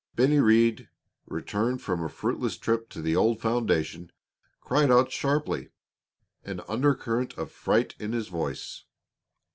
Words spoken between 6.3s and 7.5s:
an undercurrent